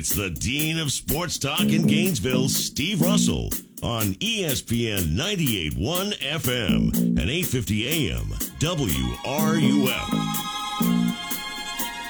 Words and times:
It's 0.00 0.14
the 0.14 0.30
Dean 0.30 0.78
of 0.78 0.90
Sports 0.90 1.36
Talk 1.36 1.60
in 1.60 1.86
Gainesville, 1.86 2.48
Steve 2.48 3.02
Russell, 3.02 3.50
on 3.82 4.14
ESPN 4.14 5.14
98.1 5.14 6.14
FM 6.20 6.96
and 6.96 7.18
850 7.18 7.86
AM 7.86 8.24
WRUF. 8.60 10.08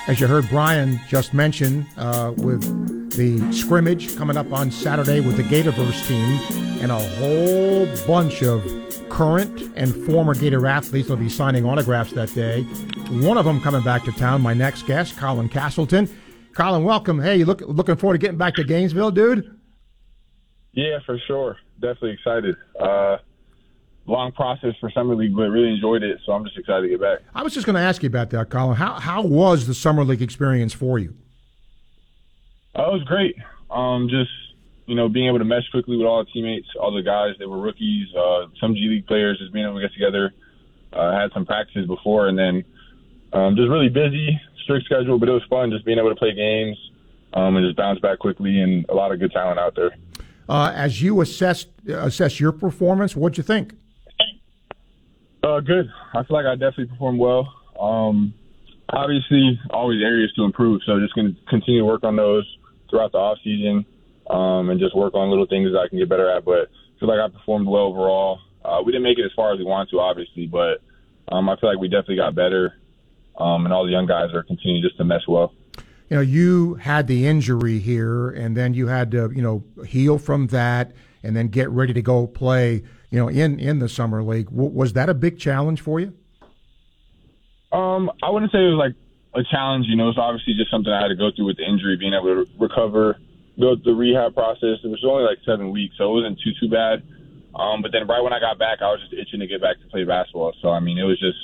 As 0.06 0.21
you 0.21 0.29
heard 0.29 0.48
Brian 0.50 1.00
just 1.08 1.34
mention, 1.34 1.84
uh, 1.96 2.32
with 2.37 2.62
the 3.16 3.53
scrimmage 3.53 4.17
coming 4.17 4.37
up 4.37 4.53
on 4.53 4.71
Saturday 4.71 5.19
with 5.19 5.37
the 5.37 5.43
Gatorverse 5.43 6.07
team 6.07 6.38
and 6.81 6.93
a 6.93 7.01
whole 7.17 7.88
bunch 8.07 8.45
of 8.45 8.63
current 9.09 9.63
and 9.75 9.93
former 10.07 10.37
Gator 10.37 10.65
athletes 10.65 11.09
will 11.09 11.17
be 11.17 11.29
signing 11.29 11.65
autographs 11.65 12.13
that 12.13 12.33
day. 12.37 12.63
One 13.11 13.37
of 13.37 13.45
them 13.45 13.61
coming 13.61 13.83
back 13.83 14.04
to 14.04 14.13
town, 14.13 14.43
my 14.43 14.54
next 14.54 14.87
guest, 14.87 15.17
Colin 15.17 15.49
Castleton. 15.49 16.09
Colin, 16.55 16.84
welcome. 16.84 17.20
Hey, 17.20 17.37
you 17.37 17.45
look 17.45 17.60
looking 17.60 17.96
forward 17.96 18.14
to 18.14 18.19
getting 18.19 18.38
back 18.38 18.55
to 18.56 18.64
Gainesville, 18.64 19.10
dude? 19.10 19.59
Yeah, 20.73 20.98
for 21.06 21.19
sure. 21.27 21.56
Definitely 21.80 22.12
excited. 22.12 22.56
Uh, 22.79 23.19
long 24.06 24.33
process 24.33 24.75
for 24.80 24.91
summer 24.91 25.15
league, 25.15 25.34
but 25.34 25.42
really 25.45 25.73
enjoyed 25.73 26.02
it. 26.02 26.19
So 26.27 26.33
I'm 26.33 26.45
just 26.45 26.59
excited 26.59 26.83
to 26.83 26.89
get 26.89 27.01
back. 27.01 27.19
I 27.34 27.42
was 27.42 27.55
just 27.55 27.66
going 27.66 27.75
to 27.75 27.83
ask 27.83 28.02
you 28.02 28.09
about 28.09 28.30
that, 28.30 28.51
Colin. 28.51 28.77
How 28.77 28.95
how 28.95 29.23
was 29.23 29.66
the 29.66 29.75
summer 29.75 30.05
league 30.05 30.23
experience 30.23 30.73
for 30.73 30.98
you? 30.98 31.15
Uh, 32.77 32.91
it 32.91 32.92
was 32.92 33.03
great. 33.05 33.37
Um, 33.70 34.09
just 34.09 34.30
you 34.87 34.97
know, 34.97 35.09
being 35.09 35.28
able 35.28 35.39
to 35.39 35.45
mesh 35.45 35.69
quickly 35.70 35.97
with 35.97 36.06
all 36.06 36.25
the 36.25 36.30
teammates, 36.33 36.67
all 36.80 36.92
the 36.92 37.03
guys 37.03 37.34
that 37.39 37.48
were 37.48 37.61
rookies, 37.61 38.09
uh, 38.17 38.47
some 38.61 38.75
G 38.75 38.89
League 38.89 39.06
players, 39.06 39.39
just 39.39 39.53
being 39.53 39.64
able 39.64 39.77
to 39.77 39.80
get 39.80 39.92
together. 39.92 40.33
Uh, 40.92 41.17
had 41.17 41.30
some 41.33 41.47
practices 41.47 41.87
before, 41.87 42.27
and 42.27 42.37
then 42.37 42.64
um, 43.33 43.55
just 43.55 43.69
really 43.69 43.89
busy, 43.89 44.41
strict 44.62 44.87
schedule, 44.87 45.19
but 45.19 45.28
it 45.28 45.32
was 45.32 45.42
fun 45.48 45.70
just 45.70 45.84
being 45.84 45.98
able 45.98 46.10
to 46.10 46.16
play 46.16 46.34
games 46.34 46.77
um, 47.34 47.56
and 47.56 47.66
just 47.66 47.77
bounce 47.77 48.00
back 48.00 48.19
quickly 48.19 48.60
and 48.60 48.84
a 48.88 48.95
lot 48.95 49.12
of 49.12 49.19
good 49.19 49.33
talent 49.33 49.59
out 49.59 49.74
there. 49.77 49.96
Uh, 50.48 50.73
as 50.74 51.00
you 51.00 51.20
assess 51.20 51.66
assess 51.89 52.41
your 52.41 52.52
performance, 52.52 53.14
what'd 53.14 53.39
you 53.39 53.44
think? 53.44 53.75
Uh, 55.42 55.61
good. 55.61 55.89
I 56.12 56.25
feel 56.25 56.36
like 56.36 56.47
I 56.47 56.55
definitely 56.55 56.86
performed 56.86 57.19
well. 57.19 57.55
Um, 57.80 58.34
obviously, 58.91 59.58
always 59.70 60.02
areas 60.02 60.33
to 60.36 60.44
improve, 60.44 60.83
so 60.84 60.98
just 60.98 61.14
going 61.14 61.34
to 61.34 61.41
continue 61.48 61.80
to 61.80 61.86
work 61.86 62.05
on 62.05 62.17
those 62.17 62.45
throughout 62.91 63.12
the 63.12 63.19
off 63.19 63.39
season 63.45 63.86
um, 64.28 64.70
and 64.70 64.80
just 64.80 64.95
work 64.97 65.14
on 65.14 65.30
little 65.30 65.47
things 65.47 65.70
that 65.72 65.78
I 65.78 65.89
can 65.89 65.98
get 65.98 66.08
better 66.08 66.30
at. 66.30 66.45
But 66.45 66.69
I 66.69 66.98
feel 66.98 67.08
like 67.08 67.20
I 67.20 67.28
performed 67.28 67.69
well 67.69 67.84
overall. 67.84 68.41
Uh, 68.64 68.83
we 68.84 68.92
didn't 68.92 69.05
make 69.05 69.19
it 69.19 69.24
as 69.24 69.33
far 69.34 69.52
as 69.52 69.58
we 69.58 69.64
wanted 69.64 69.91
to, 69.91 70.00
obviously, 70.00 70.47
but 70.47 70.83
um, 71.33 71.48
I 71.48 71.56
feel 71.56 71.70
like 71.70 71.78
we 71.78 71.89
definitely 71.89 72.17
got 72.17 72.34
better 72.34 72.74
um, 73.39 73.64
and 73.64 73.73
all 73.73 73.84
the 73.84 73.92
young 73.92 74.06
guys 74.06 74.33
are 74.34 74.42
continuing 74.42 74.83
just 74.83 74.97
to 74.98 75.05
mesh 75.05 75.27
well. 75.28 75.53
You 76.09 76.17
know, 76.17 76.23
you 76.23 76.75
had 76.75 77.06
the 77.06 77.27
injury 77.27 77.78
here, 77.78 78.31
and 78.31 78.56
then 78.56 78.75
you 78.75 78.89
had 78.89 79.12
to, 79.12 79.31
you 79.33 79.42
know, 79.42 79.62
heal 79.86 80.19
from 80.19 80.48
that, 80.48 80.92
and 81.23 81.36
then 81.36 81.48
get 81.48 81.70
ready 81.70 81.92
to 81.92 82.03
go 82.03 82.27
play, 82.27 82.83
you 83.11 83.19
know, 83.19 83.28
in 83.28 83.61
in 83.61 83.78
the 83.78 83.89
summer 83.89 84.23
league. 84.23 84.51
W- 84.51 84.70
was 84.70 84.95
that 84.95 85.08
a 85.08 85.14
big 85.14 85.39
challenge 85.39 85.81
for 85.81 86.01
you? 86.01 86.12
Um, 87.70 88.11
I 88.23 88.31
wouldn't 88.31 88.51
say 88.51 88.58
it 88.58 88.75
was 88.75 88.78
like 88.78 88.95
a 89.34 89.47
challenge. 89.48 89.86
You 89.86 89.97
know, 89.97 90.08
it's 90.08 90.19
obviously 90.19 90.55
just 90.55 90.70
something 90.70 90.92
I 90.92 91.01
had 91.01 91.08
to 91.08 91.17
go 91.17 91.31
through 91.31 91.47
with 91.47 91.58
the 91.58 91.64
injury, 91.64 91.97
being 91.97 92.14
able 92.14 92.45
to 92.45 92.51
recover, 92.58 93.17
go 93.61 93.77
through 93.77 93.95
the 93.95 93.95
rehab 93.95 94.34
process. 94.34 94.83
It 94.83 94.91
was 94.91 95.05
only 95.06 95.23
like 95.23 95.39
seven 95.47 95.70
weeks, 95.70 95.95
so 95.97 96.11
it 96.11 96.23
wasn't 96.23 96.41
too 96.42 96.51
too 96.58 96.69
bad. 96.69 97.03
Um, 97.55 97.83
but 97.83 97.92
then 97.92 98.06
right 98.06 98.23
when 98.23 98.33
I 98.33 98.41
got 98.41 98.58
back, 98.58 98.78
I 98.83 98.91
was 98.91 99.01
just 99.01 99.14
itching 99.14 99.41
to 99.41 99.47
get 99.47 99.61
back 99.61 99.78
to 99.78 99.86
play 99.86 100.03
basketball. 100.03 100.55
So 100.61 100.70
I 100.70 100.81
mean, 100.81 100.98
it 100.98 101.05
was 101.05 101.20
just 101.20 101.39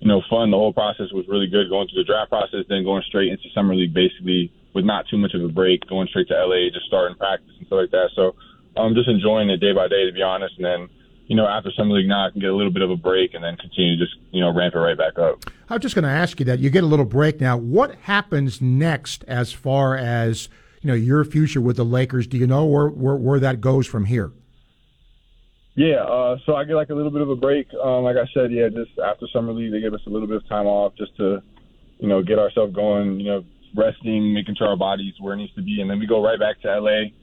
you 0.00 0.08
know, 0.08 0.22
fun. 0.30 0.50
The 0.50 0.56
whole 0.56 0.72
process 0.72 1.12
was 1.12 1.26
really 1.28 1.46
good 1.46 1.68
going 1.68 1.88
through 1.88 2.02
the 2.02 2.06
draft 2.06 2.30
process, 2.30 2.64
then 2.68 2.84
going 2.84 3.02
straight 3.06 3.30
into 3.30 3.44
summer 3.54 3.74
league 3.74 3.94
basically 3.94 4.52
with 4.74 4.84
not 4.84 5.06
too 5.08 5.18
much 5.18 5.34
of 5.34 5.42
a 5.42 5.48
break, 5.48 5.86
going 5.88 6.08
straight 6.08 6.28
to 6.28 6.34
LA, 6.34 6.70
just 6.72 6.86
starting 6.86 7.16
practice 7.16 7.50
and 7.58 7.66
stuff 7.66 7.78
like 7.82 7.90
that. 7.90 8.10
So 8.14 8.36
I'm 8.76 8.92
um, 8.92 8.94
just 8.94 9.08
enjoying 9.08 9.50
it 9.50 9.58
day 9.58 9.72
by 9.72 9.88
day, 9.88 10.06
to 10.06 10.12
be 10.12 10.22
honest. 10.22 10.54
And 10.56 10.64
then, 10.64 10.88
you 11.26 11.34
know, 11.34 11.46
after 11.46 11.70
summer 11.72 11.94
league 11.94 12.08
now, 12.08 12.26
I 12.26 12.30
can 12.30 12.40
get 12.40 12.50
a 12.50 12.54
little 12.54 12.72
bit 12.72 12.82
of 12.82 12.90
a 12.90 12.96
break 12.96 13.34
and 13.34 13.42
then 13.42 13.56
continue 13.56 13.98
to 13.98 14.04
just, 14.04 14.16
you 14.30 14.40
know, 14.40 14.54
ramp 14.54 14.74
it 14.74 14.78
right 14.78 14.96
back 14.96 15.18
up. 15.18 15.44
I 15.68 15.74
was 15.74 15.82
just 15.82 15.94
going 15.94 16.04
to 16.04 16.10
ask 16.10 16.38
you 16.38 16.46
that. 16.46 16.60
You 16.60 16.70
get 16.70 16.84
a 16.84 16.86
little 16.86 17.04
break 17.04 17.40
now. 17.40 17.56
What 17.56 17.96
happens 18.02 18.62
next 18.62 19.24
as 19.24 19.52
far 19.52 19.96
as, 19.96 20.48
you 20.80 20.88
know, 20.88 20.94
your 20.94 21.24
future 21.24 21.60
with 21.60 21.76
the 21.76 21.84
Lakers? 21.84 22.26
Do 22.26 22.38
you 22.38 22.46
know 22.46 22.64
where, 22.66 22.88
where, 22.88 23.16
where 23.16 23.40
that 23.40 23.60
goes 23.60 23.86
from 23.86 24.04
here? 24.04 24.32
Yeah, 25.78 26.02
uh, 26.02 26.38
so 26.44 26.56
I 26.56 26.64
get 26.64 26.74
like 26.74 26.90
a 26.90 26.94
little 26.94 27.12
bit 27.12 27.22
of 27.22 27.30
a 27.30 27.36
break. 27.36 27.68
Um, 27.72 28.02
like 28.02 28.16
I 28.16 28.26
said, 28.34 28.50
yeah, 28.50 28.66
just 28.66 28.98
after 28.98 29.28
summer 29.32 29.52
league, 29.52 29.70
they 29.70 29.78
give 29.78 29.94
us 29.94 30.00
a 30.08 30.10
little 30.10 30.26
bit 30.26 30.38
of 30.38 30.48
time 30.48 30.66
off 30.66 30.92
just 30.98 31.16
to, 31.18 31.40
you 32.00 32.08
know, 32.08 32.20
get 32.20 32.36
ourselves 32.36 32.74
going. 32.74 33.20
You 33.20 33.26
know, 33.26 33.44
resting, 33.76 34.34
making 34.34 34.56
sure 34.56 34.66
our 34.66 34.76
body's 34.76 35.14
where 35.20 35.34
it 35.34 35.36
needs 35.36 35.54
to 35.54 35.62
be, 35.62 35.80
and 35.80 35.88
then 35.88 36.00
we 36.00 36.06
go 36.08 36.20
right 36.20 36.36
back 36.36 36.60
to 36.62 36.80
LA 36.80 37.14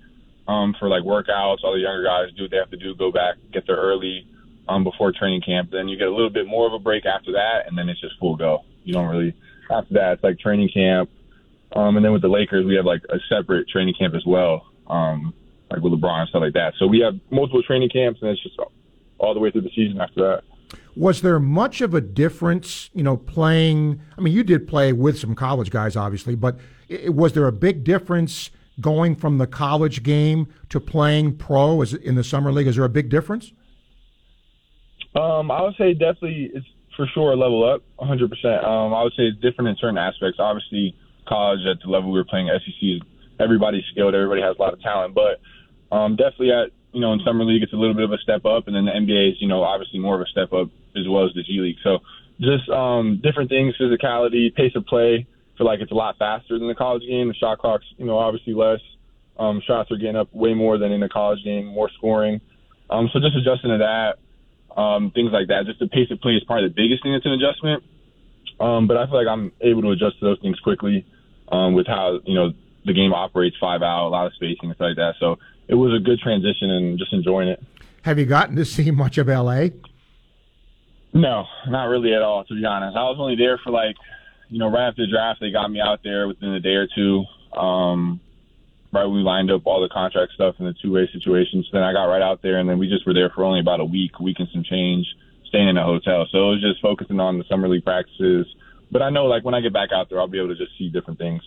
um, 0.47 0.73
for 0.79 0.87
like 0.87 1.03
workouts. 1.03 1.65
All 1.65 1.73
the 1.73 1.79
younger 1.79 2.05
guys 2.05 2.33
do 2.37 2.43
what 2.43 2.51
they 2.51 2.55
have 2.55 2.71
to 2.71 2.77
do, 2.77 2.95
go 2.95 3.11
back, 3.11 3.35
get 3.51 3.67
there 3.67 3.75
early 3.75 4.25
um, 4.69 4.85
before 4.85 5.11
training 5.11 5.41
camp. 5.41 5.71
Then 5.73 5.89
you 5.89 5.97
get 5.97 6.07
a 6.07 6.15
little 6.15 6.29
bit 6.29 6.47
more 6.47 6.65
of 6.65 6.71
a 6.71 6.79
break 6.79 7.05
after 7.05 7.33
that, 7.33 7.67
and 7.67 7.77
then 7.77 7.89
it's 7.89 7.99
just 7.99 8.17
full 8.21 8.37
go. 8.37 8.63
You 8.85 8.93
don't 8.93 9.09
really 9.09 9.35
after 9.69 9.95
that. 9.95 10.13
It's 10.13 10.23
like 10.23 10.39
training 10.39 10.69
camp, 10.73 11.09
um, 11.75 11.97
and 11.97 12.05
then 12.05 12.13
with 12.13 12.21
the 12.21 12.29
Lakers, 12.29 12.65
we 12.65 12.75
have 12.75 12.85
like 12.85 13.03
a 13.09 13.19
separate 13.27 13.67
training 13.67 13.95
camp 13.99 14.15
as 14.15 14.23
well. 14.25 14.65
Um, 14.87 15.33
like 15.75 15.83
with 15.83 15.93
LeBron 15.93 16.21
and 16.21 16.29
stuff 16.29 16.41
like 16.41 16.53
that. 16.53 16.73
So 16.77 16.87
we 16.87 16.99
have 16.99 17.13
multiple 17.31 17.63
training 17.63 17.89
camps, 17.89 18.21
and 18.21 18.31
it's 18.31 18.41
just 18.41 18.57
all 19.17 19.33
the 19.33 19.39
way 19.39 19.51
through 19.51 19.61
the 19.61 19.71
season 19.75 19.99
after 19.99 20.21
that. 20.21 20.43
Was 20.95 21.21
there 21.21 21.39
much 21.39 21.81
of 21.81 21.93
a 21.93 22.01
difference, 22.01 22.89
you 22.93 23.03
know, 23.03 23.17
playing? 23.17 24.01
I 24.17 24.21
mean, 24.21 24.33
you 24.33 24.43
did 24.43 24.67
play 24.67 24.93
with 24.93 25.19
some 25.19 25.35
college 25.35 25.69
guys, 25.69 25.95
obviously, 25.95 26.35
but 26.35 26.57
it, 26.87 27.13
was 27.13 27.33
there 27.33 27.47
a 27.47 27.51
big 27.51 27.83
difference 27.83 28.49
going 28.81 29.15
from 29.15 29.37
the 29.37 29.47
college 29.47 30.03
game 30.03 30.47
to 30.69 30.79
playing 30.79 31.37
pro 31.37 31.81
as 31.81 31.93
in 31.93 32.15
the 32.15 32.23
summer 32.23 32.51
league? 32.51 32.67
Is 32.67 32.75
there 32.75 32.85
a 32.85 32.89
big 32.89 33.09
difference? 33.09 33.51
Um, 35.15 35.49
I 35.49 35.61
would 35.61 35.75
say 35.77 35.93
definitely 35.93 36.51
it's 36.53 36.65
for 36.95 37.07
sure 37.13 37.33
a 37.33 37.35
level 37.35 37.63
up, 37.69 37.81
100%. 37.99 38.63
Um, 38.65 38.93
I 38.93 39.03
would 39.03 39.13
say 39.13 39.23
it's 39.23 39.41
different 39.41 39.69
in 39.69 39.75
certain 39.79 39.97
aspects. 39.97 40.39
Obviously, 40.39 40.95
college 41.27 41.59
at 41.69 41.81
the 41.81 41.89
level 41.89 42.11
we 42.11 42.19
were 42.19 42.25
playing 42.25 42.47
SEC 42.47 42.75
is 42.81 43.01
everybody's 43.39 43.83
skilled, 43.91 44.15
everybody 44.15 44.41
has 44.41 44.55
a 44.57 44.61
lot 44.61 44.73
of 44.73 44.81
talent, 44.81 45.13
but 45.13 45.39
um, 45.91 46.15
definitely 46.15 46.51
at 46.51 46.69
you 46.91 47.01
know 47.01 47.13
in 47.13 47.19
summer 47.25 47.43
league 47.43 47.63
it's 47.63 47.73
a 47.73 47.75
little 47.75 47.93
bit 47.93 48.03
of 48.05 48.11
a 48.11 48.17
step 48.17 48.45
up, 48.45 48.67
and 48.67 48.75
then 48.75 48.85
the 48.85 48.91
NBA 48.91 49.31
is 49.31 49.35
you 49.39 49.47
know 49.47 49.63
obviously 49.63 49.99
more 49.99 50.15
of 50.15 50.21
a 50.21 50.29
step 50.29 50.53
up 50.53 50.69
as 50.95 51.07
well 51.07 51.25
as 51.25 51.33
the 51.33 51.43
G 51.43 51.59
League. 51.59 51.77
So 51.83 51.99
just 52.39 52.69
um, 52.69 53.21
different 53.23 53.49
things, 53.49 53.75
physicality, 53.79 54.53
pace 54.53 54.73
of 54.75 54.85
play. 54.85 55.27
I 55.27 55.57
feel 55.57 55.67
like 55.67 55.79
it's 55.79 55.91
a 55.91 55.95
lot 55.95 56.17
faster 56.17 56.59
than 56.59 56.67
the 56.67 56.75
college 56.75 57.03
game. 57.07 57.29
The 57.29 57.33
shot 57.33 57.59
clock's 57.59 57.85
you 57.97 58.05
know 58.05 58.17
obviously 58.17 58.53
less. 58.53 58.79
Um, 59.37 59.61
shots 59.65 59.91
are 59.91 59.97
getting 59.97 60.15
up 60.15 60.33
way 60.33 60.53
more 60.53 60.77
than 60.77 60.91
in 60.91 61.01
the 61.01 61.09
college 61.09 61.43
game, 61.43 61.65
more 61.65 61.89
scoring. 61.97 62.39
Um, 62.89 63.09
so 63.11 63.19
just 63.19 63.35
adjusting 63.35 63.71
to 63.71 63.79
that, 63.79 64.79
um, 64.79 65.11
things 65.11 65.31
like 65.33 65.47
that. 65.47 65.65
Just 65.65 65.79
the 65.79 65.87
pace 65.87 66.09
of 66.11 66.21
play 66.21 66.33
is 66.33 66.43
probably 66.45 66.69
the 66.69 66.75
biggest 66.75 67.03
thing 67.03 67.11
that's 67.11 67.25
an 67.25 67.33
adjustment. 67.33 67.83
Um, 68.59 68.87
but 68.87 68.95
I 68.95 69.05
feel 69.07 69.17
like 69.17 69.27
I'm 69.27 69.51
able 69.59 69.81
to 69.83 69.91
adjust 69.91 70.19
to 70.19 70.25
those 70.25 70.39
things 70.39 70.59
quickly 70.59 71.05
um, 71.51 71.73
with 71.73 71.87
how 71.87 72.19
you 72.25 72.35
know 72.35 72.53
the 72.85 72.93
game 72.93 73.13
operates 73.13 73.55
five 73.59 73.81
out, 73.81 74.07
a 74.07 74.09
lot 74.09 74.27
of 74.27 74.33
spacing 74.33 74.69
and 74.69 74.75
stuff 74.75 74.85
like 74.89 74.95
that. 74.97 75.15
So 75.19 75.37
it 75.67 75.75
was 75.75 75.93
a 75.93 76.03
good 76.03 76.19
transition 76.19 76.69
and 76.69 76.97
just 76.97 77.11
enjoying 77.13 77.49
it. 77.49 77.63
Have 78.03 78.19
you 78.19 78.25
gotten 78.25 78.55
to 78.55 78.65
see 78.65 78.91
much 78.91 79.17
of 79.17 79.27
LA? 79.27 79.67
No, 81.13 81.45
not 81.67 81.85
really 81.85 82.13
at 82.13 82.21
all. 82.21 82.43
To 82.43 82.53
be 82.53 82.65
honest, 82.65 82.95
I 82.95 83.03
was 83.03 83.17
only 83.19 83.35
there 83.35 83.59
for 83.63 83.71
like, 83.71 83.95
you 84.49 84.59
know, 84.59 84.67
right 84.67 84.87
after 84.87 85.05
the 85.05 85.11
draft, 85.11 85.39
they 85.39 85.49
got 85.49 85.71
me 85.71 85.79
out 85.79 86.01
there 86.03 86.27
within 86.27 86.49
a 86.49 86.59
day 86.59 86.75
or 86.75 86.87
two. 86.93 87.23
Um, 87.57 88.19
right, 88.91 89.05
we 89.05 89.19
lined 89.19 89.49
up 89.49 89.61
all 89.65 89.81
the 89.81 89.89
contract 89.89 90.33
stuff 90.33 90.55
and 90.59 90.67
the 90.67 90.75
two-way 90.81 91.09
situations. 91.11 91.67
Then 91.71 91.83
I 91.83 91.93
got 91.93 92.05
right 92.05 92.21
out 92.21 92.41
there, 92.41 92.57
and 92.57 92.69
then 92.69 92.77
we 92.77 92.89
just 92.89 93.07
were 93.07 93.13
there 93.13 93.29
for 93.29 93.43
only 93.43 93.59
about 93.59 93.79
a 93.79 93.85
week, 93.85 94.19
week 94.19 94.37
and 94.39 94.47
some 94.51 94.63
change, 94.63 95.07
staying 95.47 95.69
in 95.69 95.77
a 95.77 95.83
hotel. 95.83 96.27
So 96.31 96.37
it 96.49 96.55
was 96.55 96.61
just 96.61 96.81
focusing 96.81 97.19
on 97.19 97.37
the 97.37 97.45
summer 97.49 97.67
league 97.67 97.85
practices. 97.85 98.45
But 98.91 99.01
I 99.01 99.09
know, 99.09 99.25
like, 99.25 99.43
when 99.43 99.55
I 99.55 99.61
get 99.61 99.73
back 99.73 99.89
out 99.93 100.09
there, 100.09 100.19
I'll 100.19 100.27
be 100.27 100.37
able 100.37 100.49
to 100.49 100.55
just 100.55 100.77
see 100.77 100.89
different 100.89 101.17
things. 101.17 101.41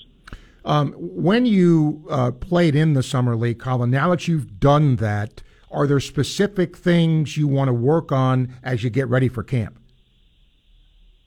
Um, 0.68 0.92
when 0.98 1.46
you 1.46 2.06
uh, 2.10 2.30
played 2.30 2.76
in 2.76 2.92
the 2.92 3.03
summer 3.03 3.34
league, 3.34 3.59
Colin, 3.59 3.91
now 3.91 4.10
that 4.10 4.28
you've 4.28 4.60
done 4.60 4.97
that, 4.97 5.42
are 5.70 5.86
there 5.86 5.98
specific 5.98 6.76
things 6.76 7.38
you 7.38 7.48
want 7.48 7.68
to 7.68 7.72
work 7.72 8.12
on 8.12 8.54
as 8.62 8.84
you 8.84 8.91
get 8.91 9.09
ready 9.09 9.28
for 9.28 9.42
camp? 9.42 9.78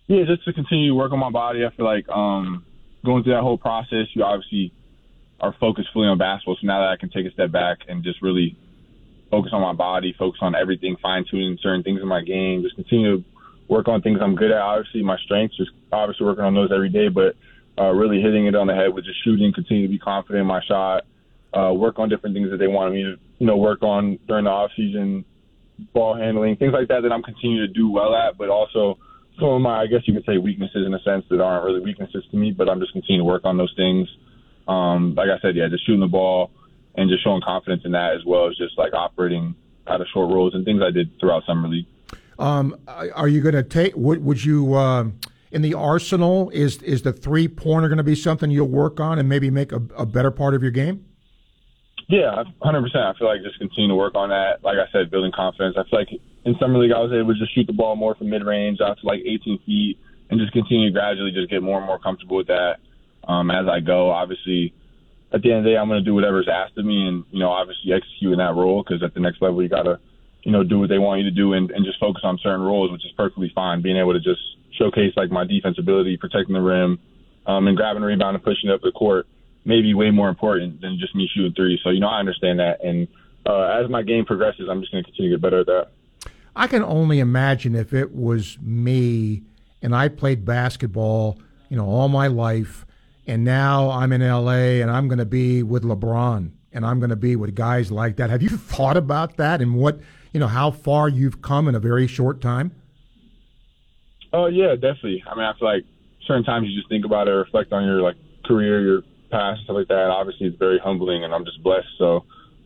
Yeah, 0.05 0.25
just 0.27 0.45
to 0.45 0.53
continue 0.53 0.89
to 0.89 0.95
work 0.95 1.11
on 1.11 1.17
my 1.17 1.31
body. 1.31 1.65
I 1.65 1.75
feel 1.75 1.87
like 1.87 2.07
um, 2.09 2.63
going 3.03 3.23
through 3.23 3.33
that 3.33 3.41
whole 3.41 3.57
process, 3.57 4.05
you 4.13 4.23
obviously 4.23 4.73
are 5.39 5.55
focused 5.59 5.89
fully 5.91 6.07
on 6.07 6.19
basketball. 6.19 6.57
So 6.61 6.67
now 6.67 6.81
that 6.81 6.89
I 6.89 6.97
can 6.97 7.09
take 7.09 7.25
a 7.25 7.31
step 7.31 7.51
back 7.51 7.79
and 7.87 8.03
just 8.03 8.21
really 8.21 8.55
focus 9.31 9.53
on 9.53 9.61
my 9.61 9.73
body, 9.73 10.13
focus 10.19 10.39
on 10.43 10.53
everything, 10.53 10.97
fine 11.01 11.25
tuning 11.29 11.57
certain 11.63 11.81
things 11.81 11.99
in 11.99 12.07
my 12.07 12.21
game, 12.21 12.61
just 12.61 12.75
continue 12.75 13.17
to 13.17 13.23
work 13.67 13.87
on 13.87 14.03
things 14.03 14.19
I'm 14.21 14.35
good 14.35 14.51
at. 14.51 14.61
Obviously, 14.61 15.01
my 15.01 15.17
strengths, 15.25 15.57
just 15.57 15.71
obviously 15.91 16.27
working 16.27 16.43
on 16.43 16.53
those 16.53 16.71
every 16.71 16.89
day, 16.89 17.07
but 17.07 17.35
uh, 17.81 17.91
really 17.91 18.21
hitting 18.21 18.45
it 18.45 18.55
on 18.55 18.67
the 18.67 18.75
head 18.75 18.93
with 18.93 19.05
just 19.05 19.23
shooting, 19.23 19.51
continue 19.53 19.87
to 19.87 19.91
be 19.91 19.97
confident 19.97 20.41
in 20.41 20.47
my 20.47 20.61
shot, 20.67 21.03
uh, 21.53 21.73
work 21.73 21.97
on 21.97 22.09
different 22.09 22.35
things 22.35 22.51
that 22.51 22.57
they 22.57 22.67
wanted 22.67 22.93
me 22.93 23.03
to, 23.03 23.15
you 23.39 23.47
know, 23.47 23.57
work 23.57 23.81
on 23.81 24.19
during 24.27 24.45
the 24.45 24.51
off 24.51 24.69
season, 24.75 25.25
ball 25.93 26.15
handling, 26.15 26.55
things 26.57 26.73
like 26.73 26.87
that 26.89 27.01
that 27.01 27.11
I'm 27.11 27.23
continuing 27.23 27.67
to 27.67 27.73
do 27.73 27.89
well 27.89 28.15
at, 28.15 28.37
but 28.37 28.49
also 28.49 28.99
some 29.39 29.49
of 29.49 29.61
my, 29.61 29.81
I 29.81 29.87
guess 29.87 30.01
you 30.05 30.13
could 30.13 30.25
say, 30.25 30.37
weaknesses 30.37 30.85
in 30.85 30.93
a 30.93 31.01
sense 31.01 31.25
that 31.29 31.41
aren't 31.41 31.65
really 31.65 31.79
weaknesses 31.79 32.23
to 32.29 32.37
me, 32.37 32.51
but 32.51 32.69
I'm 32.69 32.79
just 32.79 32.93
continuing 32.93 33.25
to 33.25 33.25
work 33.25 33.45
on 33.45 33.57
those 33.57 33.73
things. 33.75 34.07
Um, 34.67 35.15
like 35.15 35.29
I 35.29 35.41
said, 35.41 35.55
yeah, 35.55 35.67
just 35.67 35.85
shooting 35.85 36.01
the 36.01 36.07
ball 36.07 36.51
and 36.95 37.09
just 37.09 37.23
showing 37.23 37.41
confidence 37.41 37.81
in 37.83 37.93
that 37.93 38.13
as 38.13 38.21
well 38.25 38.47
as 38.47 38.55
just 38.57 38.77
like 38.77 38.93
operating 38.93 39.55
out 39.87 40.01
of 40.01 40.07
short 40.13 40.31
rolls 40.31 40.53
and 40.53 40.63
things 40.63 40.81
I 40.85 40.91
did 40.91 41.19
throughout 41.19 41.43
summer 41.47 41.67
league. 41.67 41.87
Um, 42.37 42.77
are 42.87 43.27
you 43.27 43.41
going 43.41 43.55
to 43.55 43.63
take? 43.63 43.95
Would, 43.95 44.23
would 44.23 44.43
you 44.43 44.73
uh, 44.75 45.05
in 45.51 45.61
the 45.61 45.73
arsenal? 45.73 46.49
Is 46.51 46.81
is 46.81 47.01
the 47.03 47.13
three 47.13 47.47
pointer 47.47 47.87
going 47.87 47.97
to 47.97 48.03
be 48.03 48.15
something 48.15 48.49
you'll 48.51 48.67
work 48.67 48.99
on 48.99 49.19
and 49.19 49.27
maybe 49.29 49.49
make 49.49 49.71
a, 49.71 49.81
a 49.95 50.05
better 50.05 50.31
part 50.31 50.53
of 50.53 50.61
your 50.61 50.71
game? 50.71 51.05
Yeah, 52.07 52.43
hundred 52.61 52.81
percent. 52.81 53.03
I 53.05 53.13
feel 53.17 53.27
like 53.27 53.41
just 53.43 53.57
continue 53.59 53.89
to 53.89 53.95
work 53.95 54.15
on 54.15 54.29
that. 54.29 54.63
Like 54.63 54.77
I 54.77 54.91
said, 54.91 55.11
building 55.11 55.31
confidence. 55.33 55.75
I 55.77 55.83
feel 55.89 55.99
like 55.99 56.09
in 56.45 56.55
summer 56.59 56.79
league 56.79 56.91
I 56.91 56.99
was 56.99 57.11
able 57.13 57.33
to 57.33 57.39
just 57.39 57.53
shoot 57.53 57.67
the 57.67 57.73
ball 57.73 57.95
more 57.95 58.15
from 58.15 58.29
mid 58.29 58.43
range 58.43 58.79
out 58.81 58.99
to 58.99 59.05
like 59.07 59.21
18 59.21 59.59
feet 59.65 59.99
and 60.29 60.39
just 60.39 60.53
continue 60.53 60.89
to 60.89 60.93
gradually 60.93 61.31
just 61.31 61.49
get 61.49 61.61
more 61.61 61.77
and 61.77 61.85
more 61.85 61.99
comfortable 61.99 62.37
with 62.37 62.47
that 62.47 62.77
um, 63.27 63.51
as 63.51 63.67
I 63.67 63.79
go. 63.79 64.09
Obviously, 64.09 64.73
at 65.33 65.41
the 65.41 65.51
end 65.51 65.59
of 65.59 65.63
the 65.65 65.69
day, 65.71 65.77
I'm 65.77 65.87
going 65.87 66.03
to 66.03 66.05
do 66.05 66.15
whatever's 66.15 66.49
asked 66.51 66.77
of 66.77 66.85
me, 66.85 67.07
and 67.07 67.23
you 67.31 67.39
know, 67.39 67.49
obviously 67.49 67.93
execute 67.93 68.33
in 68.33 68.39
that 68.39 68.55
role 68.55 68.83
because 68.83 69.03
at 69.03 69.13
the 69.13 69.19
next 69.19 69.41
level, 69.41 69.61
you 69.61 69.69
got 69.69 69.83
to, 69.83 69.99
you 70.43 70.51
know, 70.51 70.63
do 70.63 70.79
what 70.79 70.89
they 70.89 70.97
want 70.97 71.21
you 71.21 71.29
to 71.29 71.35
do 71.35 71.53
and, 71.53 71.71
and 71.71 71.85
just 71.85 71.99
focus 71.99 72.23
on 72.23 72.39
certain 72.41 72.61
roles, 72.61 72.91
which 72.91 73.05
is 73.05 73.11
perfectly 73.15 73.51
fine. 73.53 73.81
Being 73.81 73.97
able 73.97 74.13
to 74.13 74.19
just 74.19 74.41
showcase 74.77 75.13
like 75.15 75.31
my 75.31 75.45
defense 75.45 75.77
ability, 75.79 76.17
protecting 76.17 76.53
the 76.53 76.61
rim, 76.61 76.99
um, 77.45 77.67
and 77.67 77.75
grabbing 77.75 78.03
a 78.03 78.05
rebound 78.05 78.35
and 78.35 78.43
pushing 78.43 78.69
up 78.69 78.81
the 78.81 78.91
court, 78.91 79.27
may 79.65 79.81
be 79.81 79.93
way 79.93 80.11
more 80.11 80.29
important 80.29 80.81
than 80.81 80.97
just 80.99 81.15
me 81.15 81.29
shooting 81.33 81.53
three. 81.53 81.79
So 81.83 81.89
you 81.89 81.99
know, 81.99 82.07
I 82.07 82.19
understand 82.19 82.59
that, 82.59 82.83
and 82.83 83.07
uh, 83.45 83.79
as 83.81 83.89
my 83.89 84.03
game 84.03 84.25
progresses, 84.25 84.67
I'm 84.69 84.81
just 84.81 84.91
going 84.91 85.03
to 85.03 85.09
continue 85.09 85.31
to 85.31 85.37
get 85.37 85.41
better 85.41 85.59
at 85.61 85.65
that. 85.67 85.87
I 86.55 86.67
can 86.67 86.83
only 86.83 87.19
imagine 87.19 87.75
if 87.75 87.93
it 87.93 88.13
was 88.13 88.57
me 88.61 89.43
and 89.81 89.95
I 89.95 90.09
played 90.09 90.45
basketball, 90.45 91.39
you 91.69 91.77
know, 91.77 91.85
all 91.85 92.09
my 92.09 92.27
life, 92.27 92.85
and 93.25 93.43
now 93.43 93.89
I'm 93.89 94.11
in 94.11 94.21
LA 94.21 94.81
and 94.81 94.91
I'm 94.91 95.07
going 95.07 95.19
to 95.19 95.25
be 95.25 95.63
with 95.63 95.83
LeBron 95.83 96.51
and 96.73 96.85
I'm 96.85 96.99
going 96.99 97.09
to 97.09 97.15
be 97.15 97.35
with 97.35 97.55
guys 97.55 97.91
like 97.91 98.17
that. 98.17 98.29
Have 98.29 98.41
you 98.41 98.49
thought 98.49 98.97
about 98.97 99.37
that 99.37 99.61
and 99.61 99.75
what, 99.75 99.99
you 100.33 100.39
know, 100.39 100.47
how 100.47 100.71
far 100.71 101.07
you've 101.07 101.41
come 101.41 101.67
in 101.67 101.75
a 101.75 101.79
very 101.79 102.07
short 102.07 102.41
time? 102.41 102.71
Oh 104.33 104.47
yeah, 104.47 104.75
definitely. 104.75 105.23
I 105.27 105.35
mean, 105.35 105.45
I 105.45 105.53
feel 105.57 105.67
like 105.67 105.83
certain 106.25 106.43
times 106.43 106.67
you 106.69 106.77
just 106.77 106.89
think 106.89 107.05
about 107.05 107.27
it, 107.27 107.31
reflect 107.31 107.71
on 107.73 107.83
your 107.83 108.01
like 108.01 108.15
career, 108.45 108.81
your 108.81 109.01
past, 109.29 109.63
stuff 109.63 109.75
like 109.75 109.87
that. 109.87 110.09
Obviously, 110.09 110.47
it's 110.47 110.57
very 110.57 110.79
humbling, 110.79 111.23
and 111.23 111.33
I'm 111.33 111.45
just 111.45 111.61
blessed. 111.63 111.87
So, 111.97 112.25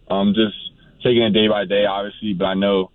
I'm 0.09 0.29
um, 0.29 0.33
just 0.33 0.55
taking 1.03 1.23
it 1.23 1.31
day 1.31 1.47
by 1.47 1.65
day, 1.65 1.85
obviously. 1.85 2.33
But 2.33 2.45
I 2.45 2.53
know 2.53 2.91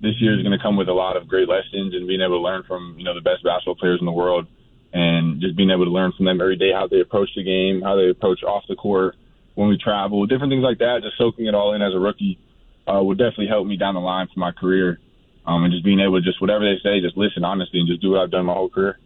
this 0.00 0.14
year 0.20 0.36
is 0.36 0.42
going 0.42 0.56
to 0.56 0.62
come 0.62 0.76
with 0.76 0.88
a 0.88 0.92
lot 0.92 1.16
of 1.16 1.28
great 1.28 1.48
lessons 1.48 1.94
and 1.94 2.06
being 2.06 2.20
able 2.20 2.38
to 2.38 2.44
learn 2.44 2.62
from 2.66 2.94
you 2.98 3.04
know 3.04 3.14
the 3.14 3.20
best 3.20 3.44
basketball 3.44 3.76
players 3.76 4.00
in 4.00 4.06
the 4.06 4.12
world 4.12 4.46
and 4.94 5.40
just 5.40 5.56
being 5.56 5.70
able 5.70 5.84
to 5.84 5.90
learn 5.90 6.12
from 6.16 6.24
them 6.24 6.40
every 6.40 6.56
day 6.56 6.70
how 6.72 6.86
they 6.86 7.00
approach 7.00 7.28
the 7.34 7.42
game, 7.42 7.82
how 7.82 7.96
they 7.96 8.08
approach 8.08 8.42
off 8.44 8.62
the 8.68 8.76
court 8.76 9.16
when 9.56 9.68
we 9.68 9.76
travel, 9.76 10.24
different 10.26 10.50
things 10.50 10.62
like 10.62 10.78
that. 10.78 11.00
Just 11.02 11.18
soaking 11.18 11.46
it 11.46 11.54
all 11.54 11.74
in 11.74 11.82
as 11.82 11.92
a 11.92 11.98
rookie 11.98 12.38
uh, 12.86 13.02
would 13.02 13.18
definitely 13.18 13.48
help 13.48 13.66
me 13.66 13.76
down 13.76 13.94
the 13.94 14.00
line 14.00 14.28
for 14.32 14.38
my 14.38 14.52
career. 14.52 15.00
Um, 15.46 15.64
and 15.64 15.72
just 15.72 15.84
being 15.84 16.00
able 16.00 16.20
to 16.20 16.22
just 16.22 16.40
whatever 16.40 16.64
they 16.64 16.78
say, 16.82 17.00
just 17.00 17.16
listen 17.16 17.44
honestly 17.44 17.80
and 17.80 17.88
just 17.88 18.00
do 18.00 18.10
what 18.10 18.20
I've 18.20 18.30
done 18.30 18.46
my 18.46 18.54
whole 18.54 18.70
career. 18.70 18.98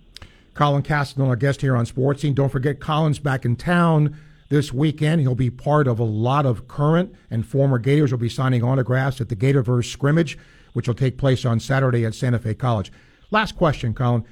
Colin 0.54 0.82
Castleton, 0.82 1.28
our 1.28 1.36
guest 1.36 1.60
here 1.60 1.76
on 1.76 1.86
Sports 1.86 2.22
Scene. 2.22 2.34
Don't 2.34 2.50
forget, 2.50 2.80
Colin's 2.80 3.18
back 3.18 3.44
in 3.44 3.56
town 3.56 4.16
this 4.48 4.72
weekend. 4.72 5.20
He'll 5.20 5.34
be 5.34 5.50
part 5.50 5.86
of 5.86 5.98
a 5.98 6.04
lot 6.04 6.46
of 6.46 6.68
current 6.68 7.14
and 7.30 7.46
former 7.46 7.78
Gators 7.78 8.10
will 8.12 8.18
be 8.18 8.28
signing 8.28 8.62
autographs 8.62 9.20
at 9.20 9.28
the 9.28 9.36
Gatorverse 9.36 9.90
scrimmage 9.90 10.38
which 10.72 10.86
will 10.86 10.94
take 10.94 11.18
place 11.18 11.44
on 11.44 11.60
Saturday 11.60 12.04
at 12.04 12.14
Santa 12.14 12.38
Fe 12.38 12.54
College. 12.54 12.92
Last 13.32 13.56
question, 13.56 13.94
Colin. 13.94 14.24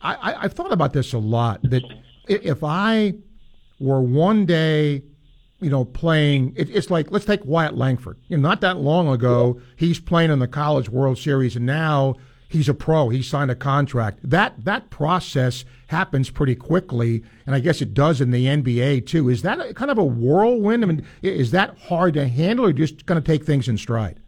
I, 0.00 0.14
I, 0.14 0.44
I've 0.44 0.54
thought 0.54 0.72
about 0.72 0.94
this 0.94 1.12
a 1.12 1.18
lot. 1.18 1.60
That 1.64 1.82
if 2.26 2.64
I 2.64 3.14
were 3.78 4.00
one 4.00 4.46
day 4.46 5.02
you 5.60 5.70
know, 5.70 5.84
playing. 5.84 6.54
It, 6.56 6.70
it's 6.70 6.90
like 6.90 7.10
let's 7.10 7.24
take 7.24 7.44
Wyatt 7.44 7.76
Langford. 7.76 8.18
You 8.28 8.36
know, 8.36 8.48
not 8.48 8.60
that 8.62 8.78
long 8.78 9.08
ago, 9.08 9.60
he's 9.76 10.00
playing 10.00 10.30
in 10.30 10.38
the 10.38 10.48
College 10.48 10.88
World 10.88 11.18
Series, 11.18 11.56
and 11.56 11.66
now 11.66 12.16
he's 12.48 12.68
a 12.68 12.74
pro. 12.74 13.08
He 13.08 13.22
signed 13.22 13.50
a 13.50 13.54
contract. 13.54 14.20
That 14.22 14.64
that 14.64 14.90
process 14.90 15.64
happens 15.88 16.30
pretty 16.30 16.54
quickly, 16.54 17.22
and 17.46 17.54
I 17.54 17.60
guess 17.60 17.80
it 17.80 17.94
does 17.94 18.20
in 18.20 18.30
the 18.30 18.46
NBA 18.46 19.06
too. 19.06 19.28
Is 19.28 19.42
that 19.42 19.60
a, 19.60 19.74
kind 19.74 19.90
of 19.90 19.98
a 19.98 20.04
whirlwind? 20.04 20.84
I 20.84 20.86
mean, 20.86 21.06
is 21.22 21.50
that 21.52 21.78
hard 21.78 22.14
to 22.14 22.28
handle, 22.28 22.66
or 22.66 22.72
just 22.72 23.06
kind 23.06 23.18
of 23.18 23.24
take 23.24 23.44
things 23.44 23.68
in 23.68 23.78
stride? 23.78 24.20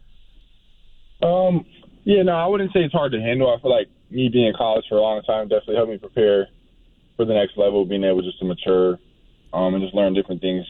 Um, 1.21 1.65
yeah, 2.03 2.23
no, 2.23 2.33
I 2.33 2.47
wouldn't 2.47 2.73
say 2.73 2.81
it's 2.81 2.93
hard 2.93 3.11
to 3.13 3.21
handle. 3.21 3.53
I 3.53 3.61
feel 3.61 3.71
like 3.71 3.87
me 4.09 4.29
being 4.29 4.47
in 4.47 4.53
college 4.53 4.85
for 4.89 4.97
a 4.97 5.01
long 5.01 5.21
time 5.23 5.47
definitely 5.47 5.75
helped 5.75 5.91
me 5.91 5.97
prepare 5.97 6.47
for 7.15 7.25
the 7.25 7.33
next 7.33 7.57
level, 7.57 7.85
being 7.85 8.03
able 8.03 8.21
just 8.21 8.39
to 8.39 8.45
mature 8.45 8.99
um, 9.53 9.73
and 9.73 9.83
just 9.83 9.95
learn 9.95 10.13
different 10.13 10.41
things. 10.41 10.65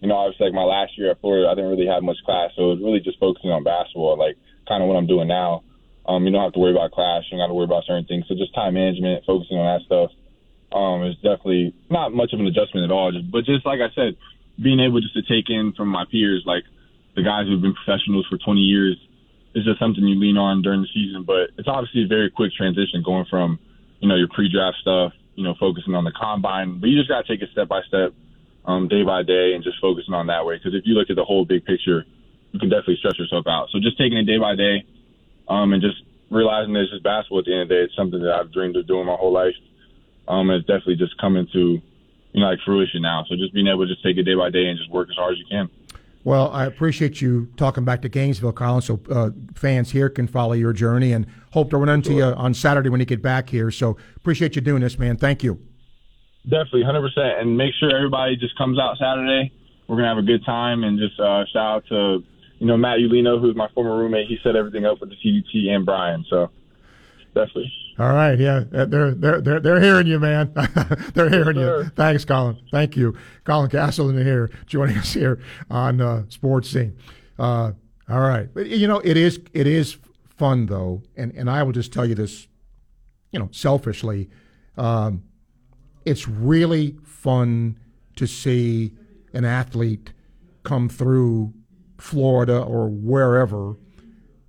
You 0.00 0.08
know, 0.08 0.16
obviously, 0.16 0.46
like 0.46 0.54
my 0.54 0.64
last 0.64 0.96
year 0.96 1.10
at 1.10 1.20
Florida, 1.20 1.48
I 1.48 1.54
didn't 1.54 1.70
really 1.70 1.86
have 1.86 2.02
much 2.02 2.16
class, 2.24 2.50
so 2.56 2.72
it 2.72 2.80
was 2.80 2.82
really 2.84 3.00
just 3.00 3.18
focusing 3.20 3.50
on 3.50 3.64
basketball, 3.64 4.16
like 4.16 4.36
kind 4.66 4.82
of 4.82 4.88
what 4.88 4.96
I'm 4.96 5.06
doing 5.06 5.28
now. 5.28 5.62
Um, 6.08 6.24
you 6.24 6.32
don't 6.32 6.42
have 6.42 6.54
to 6.54 6.58
worry 6.58 6.72
about 6.72 6.92
class, 6.92 7.24
you 7.28 7.36
don't 7.36 7.44
have 7.44 7.50
to 7.50 7.54
worry 7.54 7.68
about 7.68 7.84
certain 7.84 8.06
things. 8.06 8.24
So 8.26 8.34
just 8.34 8.54
time 8.54 8.74
management, 8.74 9.24
focusing 9.26 9.58
on 9.60 9.68
that 9.68 9.84
stuff, 9.84 10.10
um, 10.72 11.04
is 11.04 11.16
definitely 11.20 11.74
not 11.90 12.12
much 12.12 12.32
of 12.32 12.40
an 12.40 12.46
adjustment 12.46 12.88
at 12.88 12.90
all. 12.90 13.12
Just, 13.12 13.30
but 13.30 13.44
just 13.44 13.66
like 13.66 13.80
I 13.84 13.92
said, 13.94 14.16
being 14.56 14.80
able 14.80 15.00
just 15.00 15.14
to 15.14 15.22
take 15.22 15.50
in 15.52 15.72
from 15.76 15.88
my 15.88 16.04
peers, 16.10 16.42
like 16.46 16.64
the 17.14 17.22
guys 17.22 17.46
who've 17.46 17.60
been 17.60 17.74
professionals 17.74 18.26
for 18.28 18.38
20 18.38 18.60
years, 18.60 18.96
is 19.54 19.64
just 19.64 19.78
something 19.78 20.04
you 20.04 20.14
lean 20.14 20.36
on 20.36 20.62
during 20.62 20.82
the 20.82 20.88
season. 20.94 21.24
But 21.26 21.50
it's 21.58 21.68
obviously 21.68 22.04
a 22.04 22.06
very 22.06 22.30
quick 22.30 22.52
transition 22.56 23.02
going 23.04 23.26
from, 23.28 23.58
you 23.98 24.08
know, 24.08 24.16
your 24.16 24.28
pre-draft 24.28 24.78
stuff, 24.80 25.12
you 25.34 25.44
know, 25.44 25.54
focusing 25.58 25.94
on 25.94 26.04
the 26.04 26.12
combine. 26.12 26.78
But 26.80 26.88
you 26.88 26.98
just 26.98 27.08
got 27.08 27.26
to 27.26 27.28
take 27.28 27.42
it 27.42 27.50
step 27.52 27.68
by 27.68 27.82
step, 27.88 28.14
um, 28.64 28.88
day 28.88 29.02
by 29.02 29.22
day, 29.22 29.52
and 29.54 29.64
just 29.64 29.80
focusing 29.80 30.14
on 30.14 30.26
that 30.26 30.44
way. 30.44 30.56
Because 30.56 30.74
if 30.74 30.82
you 30.84 30.94
look 30.94 31.10
at 31.10 31.16
the 31.16 31.24
whole 31.24 31.44
big 31.44 31.64
picture, 31.64 32.04
you 32.52 32.58
can 32.58 32.68
definitely 32.68 32.96
stress 32.96 33.18
yourself 33.18 33.46
out. 33.46 33.68
So 33.70 33.78
just 33.80 33.98
taking 33.98 34.18
it 34.18 34.24
day 34.24 34.38
by 34.38 34.56
day, 34.56 34.84
um, 35.48 35.72
and 35.72 35.82
just 35.82 36.02
realizing 36.30 36.72
that 36.74 36.82
it's 36.82 36.92
just 36.92 37.02
basketball 37.02 37.40
at 37.40 37.44
the 37.44 37.52
end 37.52 37.62
of 37.62 37.68
the 37.68 37.74
day. 37.74 37.82
It's 37.82 37.96
something 37.96 38.20
that 38.20 38.32
I've 38.32 38.52
dreamed 38.52 38.76
of 38.76 38.86
doing 38.86 39.06
my 39.06 39.16
whole 39.16 39.32
life. 39.32 39.54
Um, 40.28 40.48
and 40.50 40.60
it's 40.60 40.66
definitely 40.66 40.96
just 40.96 41.18
coming 41.18 41.46
to, 41.52 41.82
you 42.32 42.40
know, 42.40 42.46
like 42.46 42.60
fruition 42.64 43.02
now. 43.02 43.24
So 43.28 43.34
just 43.36 43.52
being 43.52 43.66
able 43.66 43.86
to 43.86 43.92
just 43.92 44.02
take 44.04 44.16
it 44.16 44.22
day 44.22 44.34
by 44.34 44.50
day 44.50 44.66
and 44.66 44.78
just 44.78 44.90
work 44.90 45.08
as 45.10 45.16
hard 45.16 45.32
as 45.32 45.38
you 45.38 45.46
can. 45.50 45.68
Well, 46.22 46.50
I 46.52 46.66
appreciate 46.66 47.20
you 47.20 47.48
talking 47.56 47.84
back 47.84 48.02
to 48.02 48.08
Gainesville, 48.08 48.52
Colin, 48.52 48.82
so 48.82 49.00
uh, 49.10 49.30
fans 49.54 49.90
here 49.90 50.10
can 50.10 50.26
follow 50.26 50.52
your 50.52 50.74
journey 50.74 51.12
and 51.12 51.26
hope 51.52 51.70
to 51.70 51.78
run 51.78 51.88
into 51.88 52.10
sure. 52.10 52.18
you 52.18 52.24
on 52.24 52.52
Saturday 52.52 52.90
when 52.90 53.00
you 53.00 53.06
get 53.06 53.22
back 53.22 53.48
here. 53.48 53.70
So 53.70 53.96
appreciate 54.16 54.54
you 54.54 54.60
doing 54.60 54.82
this, 54.82 54.98
man. 54.98 55.16
Thank 55.16 55.42
you. 55.42 55.58
Definitely, 56.44 56.82
100%. 56.84 57.40
And 57.40 57.56
make 57.56 57.72
sure 57.78 57.94
everybody 57.94 58.36
just 58.36 58.56
comes 58.56 58.78
out 58.78 58.96
Saturday. 58.98 59.52
We're 59.86 59.96
going 59.96 60.04
to 60.04 60.08
have 60.08 60.18
a 60.18 60.26
good 60.26 60.44
time 60.44 60.84
and 60.84 60.98
just 60.98 61.18
uh, 61.20 61.44
shout 61.52 61.56
out 61.56 61.84
to, 61.88 62.22
you 62.58 62.66
know, 62.66 62.76
Matt 62.76 62.98
Ulino, 62.98 63.40
who's 63.40 63.56
my 63.56 63.68
former 63.74 63.96
roommate. 63.96 64.28
He 64.28 64.38
set 64.42 64.56
everything 64.56 64.86
up 64.86 65.00
with 65.00 65.10
the 65.10 65.16
TDT 65.16 65.68
and 65.68 65.84
Brian. 65.84 66.24
So 66.30 66.50
definitely. 67.34 67.72
All 67.98 68.14
right, 68.14 68.38
yeah, 68.38 68.64
uh, 68.74 68.86
they're 68.86 69.12
they're 69.12 69.42
they're 69.42 69.60
they're 69.60 69.80
hearing 69.80 70.06
you, 70.06 70.18
man. 70.18 70.52
they're 71.14 71.28
hearing 71.28 71.58
yes, 71.58 71.84
you. 71.84 71.90
Thanks, 71.96 72.24
Colin. 72.24 72.58
Thank 72.70 72.96
you, 72.96 73.14
Colin 73.44 73.68
Castleton 73.68 74.24
here 74.24 74.48
joining 74.64 74.96
us 74.96 75.12
here 75.12 75.38
on 75.70 76.00
uh, 76.00 76.22
Sports 76.30 76.70
Scene. 76.70 76.96
Uh, 77.38 77.72
all 78.08 78.20
right, 78.20 78.48
but 78.54 78.68
you 78.68 78.88
know 78.88 79.00
it 79.00 79.18
is 79.18 79.38
it 79.52 79.66
is 79.66 79.98
fun 80.38 80.64
though, 80.64 81.02
and 81.14 81.30
and 81.32 81.50
I 81.50 81.62
will 81.62 81.72
just 81.72 81.92
tell 81.92 82.06
you 82.06 82.14
this, 82.14 82.48
you 83.32 83.38
know, 83.38 83.50
selfishly, 83.52 84.30
um, 84.78 85.24
it's 86.04 86.28
really 86.28 86.96
fun 87.04 87.78
to 88.16 88.26
see 88.26 88.92
an 89.32 89.44
athlete 89.44 90.12
come 90.62 90.88
through 90.88 91.52
Florida 91.98 92.60
or 92.60 92.88
wherever, 92.88 93.76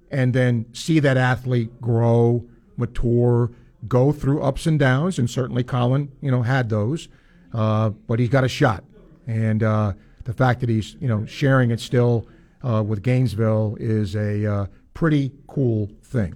and 0.09 0.33
then 0.33 0.65
see 0.73 0.99
that 0.99 1.17
athlete 1.17 1.81
grow 1.81 2.45
mature, 2.77 3.51
go 3.87 4.11
through 4.11 4.41
ups 4.41 4.65
and 4.65 4.79
downs, 4.79 5.19
and 5.19 5.29
certainly 5.29 5.63
Colin, 5.63 6.11
you 6.21 6.31
know, 6.31 6.41
had 6.41 6.69
those. 6.69 7.07
Uh, 7.53 7.89
but 7.89 8.19
he's 8.19 8.29
got 8.29 8.43
a 8.43 8.49
shot, 8.49 8.83
and 9.27 9.61
uh, 9.61 9.93
the 10.23 10.33
fact 10.33 10.61
that 10.61 10.69
he's 10.69 10.95
you 11.01 11.07
know 11.07 11.25
sharing 11.25 11.71
it 11.71 11.79
still 11.79 12.27
uh, 12.63 12.81
with 12.85 13.03
Gainesville 13.03 13.75
is 13.79 14.15
a 14.15 14.45
uh, 14.45 14.65
pretty 14.93 15.33
cool 15.47 15.91
thing. 16.03 16.35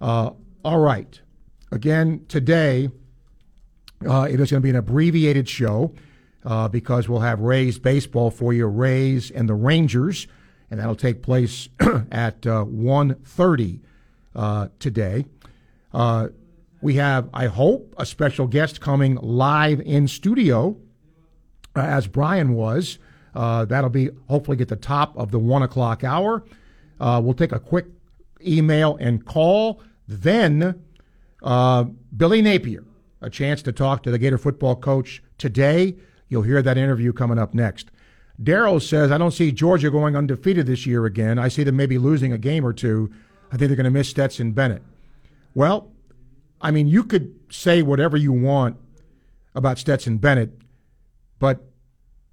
Uh, 0.00 0.30
all 0.64 0.78
right, 0.78 1.20
again 1.72 2.24
today 2.28 2.88
uh, 4.06 4.26
it 4.30 4.40
is 4.40 4.50
going 4.50 4.60
to 4.60 4.64
be 4.64 4.70
an 4.70 4.76
abbreviated 4.76 5.48
show 5.48 5.94
because 6.70 7.08
we'll 7.08 7.20
have 7.20 7.40
Rays 7.40 7.78
baseball 7.78 8.30
for 8.30 8.52
you, 8.52 8.66
Rays 8.66 9.30
and 9.30 9.48
the 9.48 9.54
Rangers, 9.54 10.26
and 10.70 10.78
that'll 10.78 10.94
take 10.94 11.22
place 11.22 11.70
at 12.12 12.46
uh, 12.46 12.64
1.30 12.64 14.68
today. 14.78 15.24
Uh, 15.94 16.28
we 16.84 16.96
have, 16.96 17.30
I 17.32 17.46
hope, 17.46 17.94
a 17.96 18.04
special 18.04 18.46
guest 18.46 18.80
coming 18.80 19.16
live 19.16 19.80
in 19.80 20.06
studio, 20.06 20.76
uh, 21.74 21.80
as 21.80 22.06
Brian 22.06 22.52
was. 22.52 22.98
Uh, 23.34 23.64
that'll 23.64 23.88
be 23.88 24.10
hopefully 24.28 24.60
at 24.60 24.68
the 24.68 24.76
top 24.76 25.16
of 25.16 25.30
the 25.30 25.38
one 25.38 25.62
o'clock 25.62 26.04
hour. 26.04 26.44
Uh, 27.00 27.22
we'll 27.24 27.32
take 27.32 27.52
a 27.52 27.58
quick 27.58 27.86
email 28.46 28.98
and 29.00 29.24
call. 29.24 29.80
Then, 30.06 30.84
uh, 31.42 31.84
Billy 32.14 32.42
Napier, 32.42 32.84
a 33.24 33.30
chance 33.30 33.62
to 33.62 33.72
talk 33.72 34.02
to 34.02 34.10
the 34.10 34.18
Gator 34.18 34.38
football 34.38 34.76
coach 34.76 35.22
today. 35.38 35.96
You'll 36.28 36.42
hear 36.42 36.62
that 36.62 36.78
interview 36.78 37.12
coming 37.12 37.38
up 37.38 37.54
next. 37.54 37.90
Daryl 38.42 38.82
says, 38.82 39.12
I 39.12 39.18
don't 39.18 39.30
see 39.30 39.52
Georgia 39.52 39.90
going 39.90 40.16
undefeated 40.16 40.66
this 40.66 40.86
year 40.86 41.06
again. 41.06 41.38
I 41.38 41.48
see 41.48 41.62
them 41.62 41.76
maybe 41.76 41.98
losing 41.98 42.32
a 42.32 42.38
game 42.38 42.66
or 42.66 42.72
two. 42.72 43.12
I 43.52 43.56
think 43.56 43.68
they're 43.68 43.76
going 43.76 43.84
to 43.84 43.90
miss 43.90 44.08
Stetson 44.08 44.52
Bennett. 44.52 44.82
Well, 45.54 45.92
I 46.60 46.70
mean, 46.70 46.88
you 46.88 47.04
could 47.04 47.38
say 47.50 47.82
whatever 47.82 48.16
you 48.16 48.32
want 48.32 48.76
about 49.54 49.78
Stetson 49.78 50.18
Bennett, 50.18 50.50
but 51.38 51.62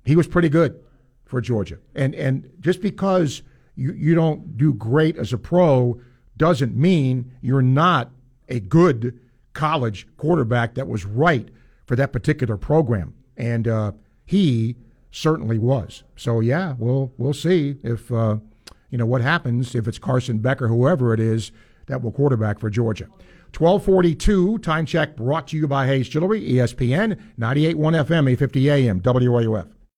he 0.06 0.16
was 0.16 0.28
pretty 0.28 0.50
good 0.50 0.80
for 1.26 1.40
Georgia. 1.42 1.78
And 1.94 2.16
and 2.16 2.50
just 2.60 2.82
because 2.82 3.44
you, 3.76 3.94
you 3.94 4.16
don't 4.16 4.58
do 4.58 4.74
great 4.74 5.18
as 5.18 5.32
a 5.32 5.38
pro 5.38 6.02
doesn't 6.38 6.76
mean 6.76 7.32
you're 7.42 7.62
not 7.62 8.10
a 8.50 8.60
good 8.60 9.20
college 9.54 10.08
quarterback 10.18 10.76
that 10.76 10.88
was 10.88 11.06
right 11.06 11.50
for 11.86 11.96
that 11.96 12.12
particular 12.12 12.58
program. 12.58 13.14
And 13.38 13.68
uh, 13.68 13.92
he 14.26 14.76
certainly 15.12 15.58
was. 15.58 16.04
So 16.16 16.40
yeah, 16.40 16.76
we'll 16.78 17.12
we'll 17.18 17.34
see 17.34 17.76
if 17.84 18.12
uh, 18.12 18.38
you 18.90 18.98
know 18.98 19.06
what 19.06 19.22
happens 19.22 19.76
if 19.76 19.88
it's 19.88 20.00
Carson 20.00 20.40
Becker, 20.40 20.68
whoever 20.68 21.14
it 21.14 21.20
is 21.20 21.52
that 21.88 22.02
will 22.02 22.12
quarterback 22.12 22.60
for 22.60 22.70
Georgia. 22.70 23.08
1242 23.58 24.60
time 24.60 24.86
check 24.86 25.18
brought 25.18 25.48
to 25.50 25.58
you 25.58 25.68
by 25.68 25.86
Hayes 25.86 26.08
Jewelry, 26.08 26.42
ESPN 26.42 27.20
98.1 27.38 27.76
FM, 27.76 28.30
850 28.32 28.70
AM, 28.70 29.02
WRUF. 29.02 29.68